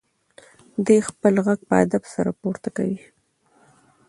[0.85, 3.01] دی خپل غږ په ادب سره پورته کوي.